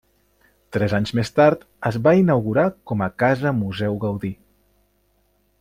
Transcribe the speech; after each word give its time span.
Tres 0.77 0.95
anys 0.99 1.11
més 1.19 1.31
tard, 1.41 1.67
es 1.91 1.99
va 2.07 2.15
inaugurar 2.21 2.65
com 2.93 3.07
a 3.07 3.11
Casa 3.25 3.55
Museu 3.63 4.03
Gaudí. 4.07 4.37